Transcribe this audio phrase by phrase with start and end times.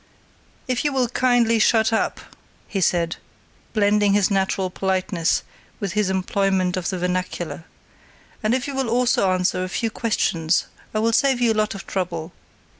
[0.67, 2.19] "If you will kindly shut up,"
[2.67, 3.17] he said,
[3.71, 5.43] blending his natural politeness
[5.79, 7.65] with his employment of the vernacular,
[8.41, 11.75] "and if you will also answer a few questions I will save you a lot
[11.75, 12.33] of trouble.